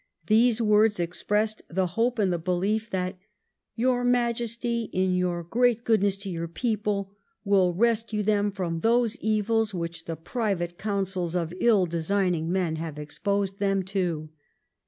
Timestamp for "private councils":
10.15-11.35